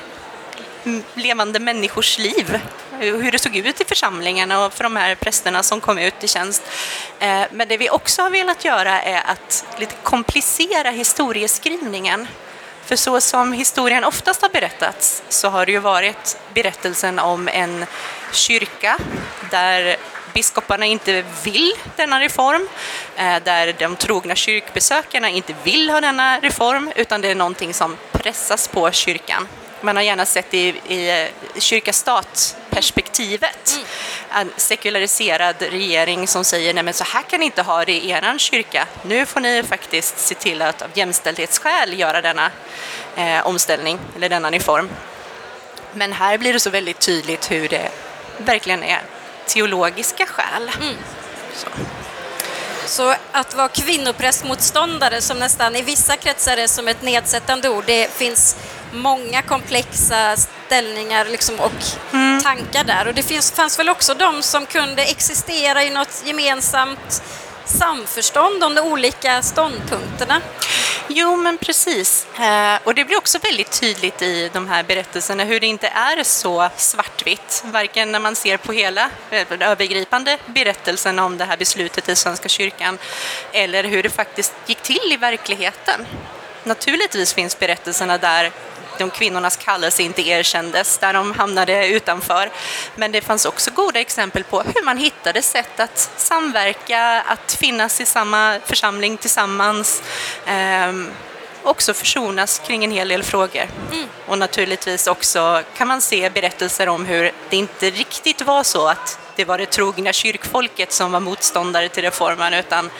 levande 1.15 1.59
människors 1.59 2.19
liv. 2.19 2.61
Hur 2.99 3.33
det 3.33 3.39
såg 3.39 3.57
ut 3.57 3.81
i 3.81 3.85
församlingarna 3.85 4.67
och 4.67 4.73
för 4.73 4.85
de 4.85 4.97
här 4.97 5.15
prästerna 5.15 5.63
som 5.63 5.81
kom 5.81 5.99
ut 5.99 6.25
i 6.25 6.29
tjänst. 6.29 6.63
Eh, 7.19 7.43
men 7.53 7.69
det 7.69 7.77
vi 7.77 7.91
också 7.91 8.23
har 8.23 8.31
velat 8.31 8.65
göra 8.65 9.03
är 9.03 9.23
att 9.27 9.65
lite 9.79 9.95
komplicera 10.03 10.91
historieskrivningen. 10.91 12.27
För 12.85 12.97
så 12.97 13.21
som 13.21 13.53
historien 13.53 14.05
oftast 14.05 14.43
har 14.43 14.49
berättats 14.49 15.23
så 15.29 15.49
har 15.49 15.67
det 15.67 15.73
ju 15.73 15.79
varit 15.79 16.39
berättelsen 16.55 17.19
om 17.19 17.49
en 17.49 17.87
kyrka 18.33 18.99
där 19.51 19.97
biskoparna 20.37 20.87
inte 20.87 21.25
vill 21.45 21.73
denna 21.97 22.21
reform, 22.21 22.69
eh, 23.17 23.37
där 23.45 23.75
de 23.79 23.97
trogna 23.97 24.35
kyrkbesökarna 24.35 25.29
inte 25.29 25.55
vill 25.65 25.91
ha 25.91 26.01
denna 26.01 26.41
reform, 26.41 26.93
utan 26.97 27.21
det 27.21 27.29
är 27.29 27.35
någonting 27.35 27.75
som 27.75 27.97
pressas 28.13 28.69
på 28.69 28.91
kyrkan. 28.91 29.49
Man 29.81 29.97
har 29.97 30.03
gärna 30.03 30.27
sett 30.27 30.55
i, 30.55 30.75
i 30.89 31.23
eh, 31.23 31.29
kyrka-stat-perspektivet. 31.59 33.81
En 34.31 34.53
sekulariserad 34.57 35.63
regering 35.63 36.27
som 36.27 36.45
säger 36.45 36.75
nej 36.75 36.83
men 36.83 36.95
så 36.95 37.05
här 37.05 37.23
kan 37.23 37.41
ni 37.41 37.47
inte 37.47 37.63
ha 37.63 37.85
det 37.85 37.93
i 37.93 38.11
er 38.11 38.39
kyrka. 38.39 38.87
Nu 39.03 39.27
får 39.27 39.41
ni 39.41 39.63
faktiskt 39.63 40.19
se 40.19 40.35
till 40.35 40.63
att 40.63 40.83
av 40.83 40.89
jämställdhetsskäl 40.95 41.99
göra 41.99 42.23
denna 42.23 42.51
eh, 43.17 43.47
omställning, 43.47 43.99
eller 44.17 44.29
denna 44.29 44.51
reform. 44.51 44.89
Men 45.93 46.13
här 46.13 46.39
blir 46.39 46.53
det 46.53 46.61
så 46.61 46.71
väldigt 46.71 47.01
tydligt 47.01 47.51
hur 47.51 47.69
det 47.69 47.91
verkligen 48.39 48.83
är 48.83 49.03
teologiska 49.47 50.27
skäl. 50.27 50.71
Så. 51.55 51.69
Så 52.87 53.15
att 53.33 53.55
vara 53.55 53.69
kvinnoprästmotståndare, 53.69 55.21
som 55.21 55.39
nästan 55.39 55.77
i 55.77 55.83
vissa 55.83 56.17
kretsar 56.17 56.57
är 56.57 56.67
som 56.67 56.89
ett 56.89 57.03
nedsättande 57.03 57.69
ord, 57.69 57.85
det 57.87 58.13
finns 58.13 58.57
många 58.93 59.43
komplexa 59.43 60.37
ställningar 60.37 61.25
liksom 61.25 61.61
och 61.61 61.73
tankar 62.43 62.85
där. 62.85 63.07
Och 63.09 63.15
det 63.15 63.23
finns, 63.23 63.53
fanns 63.53 63.79
väl 63.79 63.89
också 63.89 64.15
de 64.15 64.43
som 64.43 64.67
kunde 64.67 65.03
existera 65.03 65.85
i 65.85 65.91
något 65.91 66.23
gemensamt 66.25 67.23
samförstånd 67.65 68.65
om 68.65 68.75
de 68.75 68.81
olika 68.81 69.43
ståndpunkterna. 69.43 70.41
Jo, 71.09 71.37
men 71.37 71.59
precis. 71.59 72.27
Eh, 72.39 72.79
och 72.85 72.95
det 72.95 73.05
blir 73.05 73.19
också 73.19 73.39
väldigt 73.39 73.81
tydligt 73.81 74.23
i 74.23 74.51
de 74.53 74.69
här 74.69 74.83
berättelserna 74.83 75.45
hur 75.45 75.61
det 75.61 75.67
inte 75.67 75.89
är 75.89 76.25
så 76.25 76.69
svartvitt, 76.77 77.63
varken 77.67 78.13
när 78.13 78.21
man 78.21 78.37
ser 78.37 78.57
på 78.57 78.73
hela 78.73 79.11
eh, 79.31 79.47
den 79.49 79.63
övergripande 79.63 80.39
berättelsen 80.47 81.19
om 81.19 81.39
det 81.39 81.45
här 81.45 81.57
beslutet 81.57 82.09
i 82.09 82.17
Svenska 82.17 82.49
kyrkan, 82.49 82.99
eller 83.53 83.85
hur 83.85 84.03
det 84.03 84.11
faktiskt 84.11 84.55
gick 84.67 84.83
till 84.83 85.13
i 85.13 85.17
verkligheten. 85.17 86.07
Naturligtvis 86.65 87.35
finns 87.35 87.59
berättelserna 87.59 88.19
där 88.19 88.53
de 88.99 89.11
kvinnornas 89.11 89.57
kallelse 89.57 90.03
inte 90.03 90.29
erkändes, 90.29 90.99
där 90.99 91.13
de 91.13 91.33
hamnade 91.33 91.89
utanför. 91.89 92.51
Men 92.95 93.13
det 93.13 93.21
fanns 93.21 93.45
också 93.45 93.71
goda 93.71 94.01
exempel 94.01 94.45
på 94.45 94.63
hur 94.63 94.85
man 94.85 94.99
hittade 94.99 95.43
sätt 95.43 95.81
att 95.81 96.11
samverka, 96.17 97.23
att 97.27 97.53
finnas 97.53 98.01
i 98.01 98.07
samma 98.07 98.59
församling 98.65 99.17
tillsammans. 99.17 100.03
Ehm, 100.47 101.11
också 101.63 101.95
försonas 101.95 102.59
kring 102.67 102.85
en 102.85 102.91
hel 102.91 103.09
del 103.09 103.23
frågor. 103.23 103.69
Och 104.27 104.39
naturligtvis 104.39 105.07
också 105.07 105.63
kan 105.77 105.89
man 105.89 106.01
se 106.01 106.31
berättelser 106.31 106.89
om 106.89 107.07
hur 107.07 107.33
det 107.51 107.57
inte 107.57 107.91
riktigt 107.91 108.43
var 108.43 108.63
så 108.63 108.89
att 108.89 109.26
det 109.37 109.45
var 109.45 109.59
det 109.59 109.67
trogna 109.67 110.13
kyrkfolket 110.13 110.93
som 110.93 111.13
var 111.13 111.21
motståndare 111.21 111.89
till 111.89 112.03
reformen 112.03 112.55
utan 112.55 112.91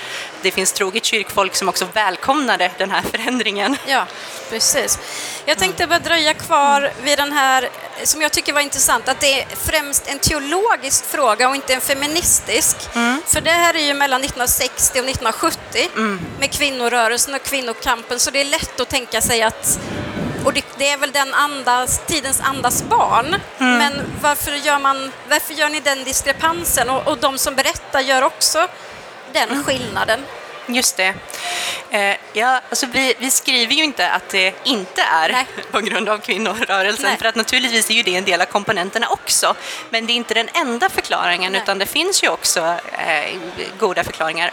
det 0.43 0.51
finns 0.51 0.73
troget 0.73 1.05
kyrkfolk 1.05 1.55
som 1.55 1.69
också 1.69 1.87
välkomnade 1.93 2.71
den 2.79 2.91
här 2.91 3.03
förändringen. 3.03 3.77
Ja, 3.87 4.07
precis. 4.51 4.99
Jag 5.45 5.59
tänkte 5.59 5.87
bara 5.87 5.99
dröja 5.99 6.35
kvar 6.35 6.93
vid 7.03 7.19
den 7.19 7.33
här, 7.33 7.69
som 8.05 8.23
jag 8.23 8.33
tycker 8.33 8.53
var 8.53 8.61
intressant, 8.61 9.09
att 9.09 9.21
det 9.21 9.43
är 9.43 9.47
främst 9.57 10.09
en 10.09 10.19
teologisk 10.19 11.05
fråga 11.05 11.49
och 11.49 11.55
inte 11.55 11.75
en 11.75 11.81
feministisk. 11.81 12.77
För 13.27 13.41
det 13.41 13.51
här 13.51 13.75
är 13.75 13.87
ju 13.87 13.95
mellan 13.95 14.21
1960 14.21 15.01
och 15.01 15.05
1970 15.05 15.89
med 16.39 16.53
kvinnorörelsen 16.53 17.35
och 17.35 17.43
kvinnokampen, 17.43 18.21
så 18.21 18.31
det 18.31 18.41
är 18.41 18.45
lätt 18.45 18.81
att 18.81 18.89
tänka 18.89 19.21
sig 19.21 19.43
att 19.43 19.79
och 20.47 20.53
det, 20.53 20.65
det 20.79 20.91
är 20.91 20.99
väl 20.99 21.13
den 21.13 21.35
andas, 21.35 22.01
tidens 22.07 22.41
andas 22.41 22.83
barn. 22.83 23.37
Men 23.59 23.93
varför 24.23 24.53
gör, 24.53 24.79
man, 24.79 25.13
varför 25.31 25.55
gör 25.55 25.69
ni 25.69 25.81
den 25.81 26.05
diskrepansen? 26.05 26.91
Och, 26.91 27.09
och 27.09 27.19
de 27.19 27.39
som 27.39 27.55
berättar 27.55 28.01
gör 28.01 28.23
också 28.23 28.69
den 29.33 29.65
skillnaden. 29.65 30.21
Just 30.67 30.97
det. 30.97 31.15
Eh, 31.91 32.17
ja, 32.33 32.61
alltså 32.69 32.87
vi, 32.87 33.15
vi 33.19 33.31
skriver 33.31 33.75
ju 33.75 33.85
inte 33.85 34.11
att 34.11 34.29
det 34.29 34.55
inte 34.65 35.03
är 35.03 35.33
Nej. 35.33 35.47
på 35.71 35.81
grund 35.81 36.09
av 36.09 36.19
kvinnorörelsen, 36.19 37.05
Nej. 37.05 37.19
för 37.19 37.27
att 37.27 37.35
naturligtvis 37.35 37.91
är 37.91 37.95
ju 37.95 38.03
det 38.03 38.17
en 38.17 38.25
del 38.25 38.41
av 38.41 38.45
komponenterna 38.45 39.09
också. 39.09 39.55
Men 39.91 40.07
det 40.07 40.13
är 40.13 40.15
inte 40.15 40.35
den 40.35 40.49
enda 40.55 40.89
förklaringen, 40.89 41.53
Nej. 41.53 41.61
utan 41.63 41.79
det 41.79 41.87
finns 41.87 42.25
ju 42.25 42.29
också 42.29 42.61
eh, 42.99 43.39
goda 43.79 44.05
förklaringar. 44.05 44.53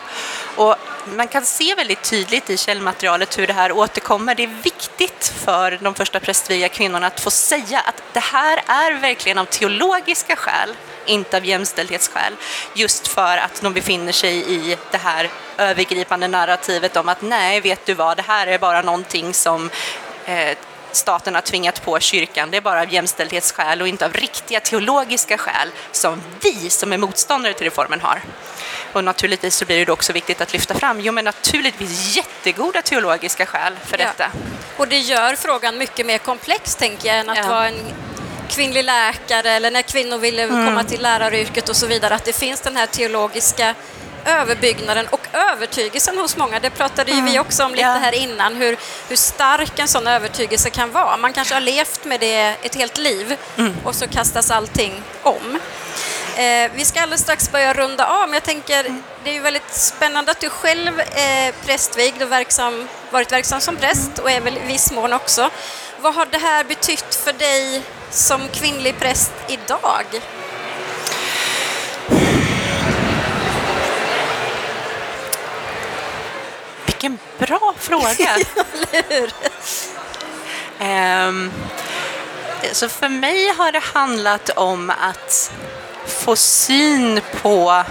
Och 0.56 0.76
man 1.06 1.28
kan 1.28 1.46
se 1.46 1.76
väldigt 1.76 2.04
tydligt 2.04 2.50
i 2.50 2.58
källmaterialet 2.58 3.40
hur 3.40 3.48
det 3.48 3.54
här 3.54 3.72
återkommer. 3.72 4.36
Det 4.36 4.44
är 4.44 4.62
viktigt 4.64 5.34
för 5.46 5.80
de 5.82 5.96
första 5.96 6.20
prästvigda 6.20 6.70
kvinnorna 6.70 7.08
att 7.08 7.20
få 7.20 7.32
säga 7.32 7.80
att 7.80 8.04
det 8.14 8.20
här 8.20 8.62
är 8.68 8.94
verkligen 8.94 9.38
av 9.38 9.46
teologiska 9.46 10.36
skäl, 10.36 10.76
inte 11.06 11.38
av 11.38 11.46
jämställdhetsskäl. 11.46 12.34
Just 12.74 13.08
för 13.08 13.38
att 13.38 13.62
de 13.62 13.74
befinner 13.74 14.12
sig 14.12 14.54
i 14.54 14.78
det 14.92 14.98
här 14.98 15.30
övergripande 15.58 16.28
narrativet 16.28 16.96
om 16.98 17.10
att 17.10 17.22
nej, 17.22 17.62
vet 17.62 17.86
du 17.86 17.94
vad, 17.94 18.18
det 18.18 18.24
här 18.28 18.48
är 18.48 18.58
bara 18.60 18.82
någonting 18.82 19.34
som 19.34 19.70
eh, 20.26 20.58
staten 20.92 21.36
har 21.36 21.42
tvingat 21.42 21.86
på 21.86 22.00
kyrkan. 22.00 22.52
Det 22.52 22.58
är 22.58 22.62
bara 22.62 22.82
av 22.82 22.94
jämställdhetsskäl 22.94 23.82
och 23.82 23.88
inte 23.88 24.06
av 24.06 24.14
riktiga 24.14 24.60
teologiska 24.60 25.38
skäl 25.38 25.70
som 25.92 26.22
vi 26.42 26.70
som 26.70 26.94
är 26.94 26.98
motståndare 26.98 27.54
till 27.54 27.64
reformen 27.64 28.02
har. 28.02 28.22
Och 28.94 29.04
naturligtvis 29.04 29.56
så 29.56 29.66
blir 29.66 29.86
det 29.86 29.92
också 29.92 30.14
viktigt 30.14 30.42
att 30.42 30.54
lyfta 30.54 30.74
fram, 30.74 31.00
jo 31.02 31.12
men 31.14 31.26
naturligtvis 31.26 32.16
jättegoda 32.16 32.82
teologiska 32.82 33.46
skäl 33.46 33.74
för 33.86 33.98
Ja. 33.98 34.06
detta. 34.06 34.32
Och 34.78 34.88
det 34.88 35.00
gör 35.00 35.36
frågan 35.36 35.78
mycket 35.78 36.06
mer 36.06 36.18
komplex, 36.18 36.76
tänker 36.76 37.08
jag, 37.10 37.18
än 37.18 37.30
att 37.30 37.38
Ja. 37.38 37.48
vara 37.50 37.68
en 37.68 37.80
kvinnlig 38.54 38.84
läkare 38.84 39.52
eller 39.52 39.72
när 39.72 39.82
kvinnor 39.82 40.18
ville 40.18 40.44
Mm. 40.44 40.66
komma 40.66 40.84
till 40.84 41.02
läraryrket 41.02 41.70
och 41.70 41.76
så 41.76 41.88
vidare. 41.88 42.16
Att 42.16 42.26
det 42.26 42.34
finns 42.34 42.62
den 42.62 42.76
här 42.78 42.86
teologiska 42.86 43.76
överbyggnaden 44.26 45.08
och 45.08 45.28
övertygelsen 45.34 46.18
hos 46.18 46.38
många. 46.38 46.60
Det 46.60 46.70
pratade 46.70 47.12
ju 47.12 47.22
vi 47.22 47.40
också 47.40 47.64
om 47.66 47.72
lite 47.72 47.84
Mm. 47.84 47.96
Ja. 47.96 48.02
här 48.06 48.14
innan, 48.16 48.56
hur, 48.56 48.78
hur 49.10 49.16
stark 49.16 49.80
en 49.80 49.88
sån 49.88 50.08
övertygelse 50.08 50.70
kan 50.70 50.92
vara. 50.92 51.18
Man 51.18 51.34
kanske 51.34 51.54
har 51.54 51.62
levt 51.62 52.06
med 52.06 52.20
det 52.20 52.56
ett 52.62 52.76
helt 52.76 52.98
liv 52.98 53.38
Mm. 53.58 53.76
och 53.84 53.96
så 53.96 54.08
kastas 54.08 54.52
allting 54.52 55.02
om. 55.24 55.60
Eh, 56.36 56.72
vi 56.76 56.86
ska 56.86 57.02
alldeles 57.02 57.22
strax 57.22 57.52
börja 57.52 57.74
runda 57.74 58.06
av, 58.08 58.22
men 58.22 58.34
jag 58.34 58.44
tänker 58.44 58.84
det 59.24 59.30
är 59.30 59.34
ju 59.34 59.40
väldigt 59.40 59.74
spännande 59.74 60.32
att 60.32 60.40
du 60.40 60.50
själv 60.50 61.00
är 61.16 61.52
prästvigd 61.66 62.22
och 62.24 62.32
verksam, 62.32 62.88
varit 63.10 63.32
verksam 63.32 63.62
som 63.62 63.76
präst 63.76 64.20
och 64.20 64.32
är 64.32 64.42
väl 64.42 64.58
i 64.58 64.62
viss 64.68 64.92
mån 64.92 65.14
också. 65.14 65.50
Vad 66.02 66.16
har 66.16 66.26
det 66.26 66.38
här 66.38 66.64
betytt 66.64 67.16
för 67.16 67.34
dig 67.34 67.82
som 68.14 68.48
kvinnlig 68.48 69.00
präst 69.00 69.32
idag? 69.48 70.06
Vilken 76.86 77.20
bra 77.40 77.74
fråga! 77.78 78.38
um, 81.28 81.52
så 82.72 82.90
för 82.90 83.10
mig 83.10 83.54
har 83.58 83.72
det 83.72 83.84
handlat 83.84 84.50
om 84.50 84.90
att 84.90 85.52
få 86.06 86.36
syn 86.36 87.22
på 87.42 87.84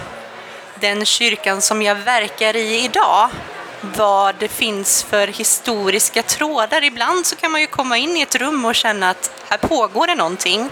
den 0.80 1.04
kyrkan 1.04 1.60
som 1.62 1.82
jag 1.82 1.94
verkar 1.94 2.56
i 2.56 2.84
idag 2.84 3.30
vad 3.82 4.34
det 4.38 4.48
finns 4.48 5.02
för 5.02 5.26
historiska 5.26 6.22
trådar. 6.22 6.84
Ibland 6.84 7.26
så 7.26 7.36
kan 7.36 7.50
man 7.52 7.60
ju 7.60 7.66
komma 7.66 7.96
in 7.96 8.16
i 8.16 8.20
ett 8.20 8.34
rum 8.34 8.64
och 8.64 8.74
känna 8.74 9.10
att 9.10 9.30
här 9.48 9.58
pågår 9.58 10.06
det 10.06 10.14
någonting. 10.14 10.70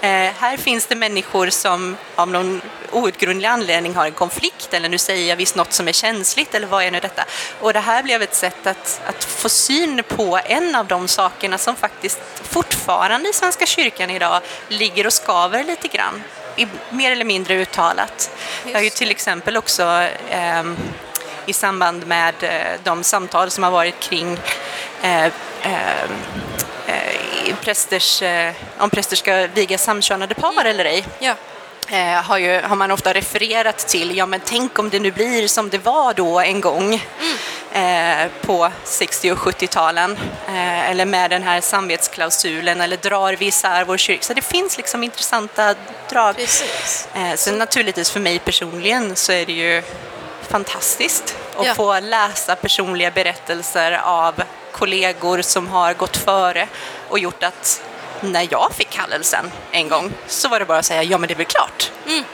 Eh, 0.00 0.08
här 0.38 0.56
finns 0.56 0.86
det 0.86 0.94
människor 0.94 1.50
som 1.50 1.96
av 2.14 2.28
någon 2.28 2.60
outgrundlig 2.92 3.48
anledning 3.48 3.94
har 3.94 4.06
en 4.06 4.12
konflikt 4.12 4.74
eller 4.74 4.88
nu 4.88 4.98
säger 4.98 5.28
jag 5.28 5.36
visst 5.36 5.56
något 5.56 5.72
som 5.72 5.88
är 5.88 5.92
känsligt 5.92 6.54
eller 6.54 6.66
vad 6.66 6.84
är 6.84 6.90
nu 6.90 7.00
detta? 7.00 7.24
Och 7.60 7.72
det 7.72 7.80
här 7.80 8.02
blev 8.02 8.22
ett 8.22 8.34
sätt 8.34 8.66
att, 8.66 9.00
att 9.06 9.24
få 9.24 9.48
syn 9.48 10.02
på 10.08 10.40
en 10.44 10.74
av 10.74 10.86
de 10.86 11.08
sakerna 11.08 11.58
som 11.58 11.76
faktiskt 11.76 12.20
fortfarande 12.42 13.28
i 13.28 13.32
Svenska 13.32 13.66
kyrkan 13.66 14.10
idag 14.10 14.40
ligger 14.68 15.06
och 15.06 15.12
skaver 15.12 15.64
lite 15.64 15.88
grann, 15.88 16.22
i, 16.56 16.66
mer 16.90 17.12
eller 17.12 17.24
mindre 17.24 17.54
uttalat. 17.54 18.30
Jag 18.64 18.72
har 18.72 18.82
ju 18.82 18.90
till 18.90 19.10
exempel 19.10 19.56
också 19.56 19.82
eh, 20.28 20.64
i 21.46 21.52
samband 21.52 22.06
med 22.06 22.34
eh, 22.40 22.80
de 22.84 23.04
samtal 23.04 23.50
som 23.50 23.64
har 23.64 23.70
varit 23.70 24.00
kring 24.00 24.38
eh, 25.02 25.24
eh, 25.24 25.30
prästers, 27.60 28.22
om 28.78 28.90
präster 28.90 29.16
ska 29.16 29.46
viga 29.54 29.78
samkönade 29.78 30.34
par 30.34 30.52
mm. 30.52 30.66
eller 30.66 30.84
ej. 30.84 31.06
Ja. 31.18 31.34
har, 32.22 32.38
ju, 32.38 32.60
har 32.60 32.76
man 32.76 32.90
ofta 32.90 33.14
refererat 33.14 33.78
till, 33.78 34.16
ja 34.16 34.26
men 34.26 34.40
tänk 34.44 34.78
om 34.78 34.90
det 34.90 35.00
nu 35.00 35.10
blir 35.10 35.48
som 35.48 35.68
det 35.68 35.78
var 35.78 36.14
då 36.14 36.40
en 36.40 36.60
gång 36.60 37.02
mm. 37.20 37.36
eh, 37.72 38.30
på 38.46 38.70
60 38.84 39.32
och 39.32 39.38
70-talen, 39.38 40.18
eh, 40.48 40.90
eller 40.90 41.04
med 41.04 41.30
den 41.30 41.42
här 41.42 41.60
samvetsklausulen, 41.60 42.80
eller 42.80 42.96
drar 42.96 43.32
vi 43.32 43.46
isär 43.46 43.84
vår 43.84 43.96
kyrka? 43.96 44.22
Så 44.22 44.34
det 44.34 44.42
finns 44.42 44.76
liksom 44.76 45.04
intressanta 45.04 45.74
drag. 46.08 46.36
Precis. 46.36 47.08
Eh, 47.14 47.34
sen 47.34 47.58
naturligtvis 47.58 48.10
för 48.10 48.20
mig 48.20 48.38
personligen 48.38 49.16
så 49.16 49.32
är 49.32 49.46
det 49.46 49.52
ju 49.52 49.82
fantastiskt 50.50 51.36
att 51.56 51.66
ja. 51.66 51.74
få 51.74 52.00
läsa 52.00 52.56
personliga 52.56 53.10
berättelser 53.10 54.00
av 54.04 54.42
kollegor 54.72 55.42
som 55.42 55.68
har 55.68 55.94
gått 55.94 56.16
före 56.16 56.68
och 57.08 57.18
gjort 57.18 57.42
att 57.42 57.82
när 58.20 58.48
jag 58.50 58.72
fick 58.74 58.90
kallelsen 58.90 59.50
en 59.70 59.88
gång 59.88 60.12
så 60.26 60.48
var 60.48 60.58
det 60.58 60.64
bara 60.64 60.78
att 60.78 60.84
säga 60.84 61.02
ja 61.02 61.18
men 61.18 61.28
det 61.28 61.34
är 61.34 61.36
väl 61.36 61.46
klart. 61.46 61.90
Mm. 62.06 62.24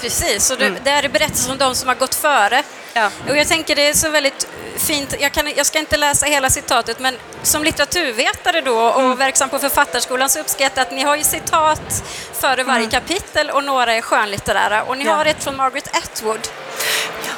Precis, 0.00 0.50
och 0.50 0.58
det, 0.58 0.66
mm. 0.66 0.80
det 0.84 0.90
är 0.90 1.08
berättelser 1.08 1.52
om 1.52 1.58
de 1.58 1.74
som 1.74 1.88
har 1.88 1.94
gått 1.94 2.14
före. 2.14 2.62
Ja. 2.92 3.10
Och 3.28 3.36
jag 3.36 3.48
tänker 3.48 3.76
det 3.76 3.88
är 3.88 3.94
så 3.94 4.10
väldigt 4.10 4.48
fint, 4.76 5.14
jag, 5.20 5.32
kan, 5.32 5.52
jag 5.56 5.66
ska 5.66 5.78
inte 5.78 5.96
läsa 5.96 6.26
hela 6.26 6.50
citatet, 6.50 6.98
men 6.98 7.16
som 7.42 7.64
litteraturvetare 7.64 8.60
då 8.60 8.78
och 8.78 9.00
mm. 9.00 9.16
verksam 9.16 9.48
på 9.48 9.58
Författarskolan 9.58 10.28
så 10.28 10.40
uppskattar 10.40 10.80
jag 10.80 10.86
att 10.86 10.92
ni 10.92 11.02
har 11.02 11.16
ju 11.16 11.24
citat 11.24 12.04
före 12.32 12.62
varje 12.62 12.78
mm. 12.86 12.90
kapitel 12.90 13.50
och 13.50 13.64
några 13.64 13.94
är 13.94 14.00
skönlitterära. 14.00 14.82
Och 14.82 14.98
ni 14.98 15.04
ja. 15.04 15.14
har 15.14 15.24
ett 15.24 15.44
från 15.44 15.56
Margaret 15.56 15.96
Atwood 15.96 16.48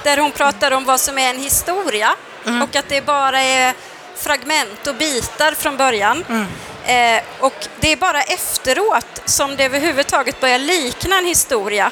där 0.02 0.16
hon 0.16 0.30
pratar 0.30 0.70
om 0.70 0.84
vad 0.84 1.00
som 1.00 1.18
är 1.18 1.30
en 1.30 1.38
historia 1.40 2.14
mm. 2.46 2.62
och 2.62 2.76
att 2.76 2.88
det 2.88 3.00
bara 3.00 3.42
är 3.42 3.74
fragment 4.16 4.86
och 4.86 4.94
bitar 4.94 5.52
från 5.52 5.76
början. 5.76 6.24
Mm. 6.28 6.46
Eh, 6.84 7.22
och 7.40 7.68
det 7.80 7.92
är 7.92 7.96
bara 7.96 8.22
efteråt 8.22 9.22
som 9.24 9.56
det 9.56 9.64
överhuvudtaget 9.64 10.40
börjar 10.40 10.58
likna 10.58 11.18
en 11.18 11.24
historia. 11.24 11.90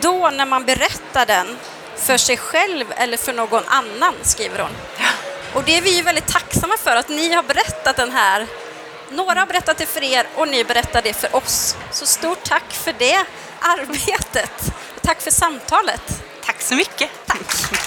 Då 0.00 0.30
när 0.30 0.46
man 0.46 0.64
berättar 0.64 1.26
den 1.26 1.56
för 1.96 2.16
sig 2.16 2.36
själv 2.36 2.86
eller 2.96 3.16
för 3.16 3.32
någon 3.32 3.62
annan, 3.66 4.14
skriver 4.22 4.58
hon. 4.58 4.70
Och 5.54 5.62
det 5.64 5.76
är 5.76 5.82
vi 5.82 6.02
väldigt 6.02 6.26
tacksamma 6.26 6.74
för, 6.76 6.96
att 6.96 7.08
ni 7.08 7.32
har 7.32 7.42
berättat 7.42 7.96
den 7.96 8.10
här. 8.10 8.46
Några 9.10 9.40
har 9.40 9.46
berättat 9.46 9.78
det 9.78 9.86
för 9.86 10.02
er 10.02 10.26
och 10.34 10.48
ni 10.48 10.64
berättar 10.64 11.02
det 11.02 11.12
för 11.12 11.36
oss. 11.36 11.76
Så 11.90 12.06
stort 12.06 12.42
tack 12.42 12.72
för 12.72 12.94
det 12.98 13.24
arbetet. 13.60 14.72
Tack 15.02 15.20
för 15.20 15.30
samtalet. 15.30 16.22
Tack 16.62 16.68
så 16.68 16.76
mycket. 16.76 17.10
Tack. 17.26 17.81